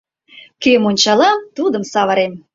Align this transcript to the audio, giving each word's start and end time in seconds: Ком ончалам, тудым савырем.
Ком 0.61 0.83
ончалам, 0.89 1.37
тудым 1.55 1.83
савырем. 1.91 2.33